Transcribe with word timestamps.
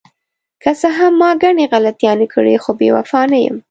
که 0.63 0.71
څه 0.79 0.87
هم 0.97 1.13
ما 1.21 1.29
ګڼې 1.43 1.65
غلطیانې 1.73 2.27
کړې، 2.33 2.55
خو 2.63 2.71
بې 2.79 2.89
وفا 2.95 3.21
نه 3.31 3.37
یم. 3.45 3.57